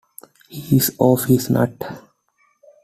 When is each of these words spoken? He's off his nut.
He's 0.49 0.89
off 0.99 1.25
his 1.25 1.47
nut. 1.51 1.79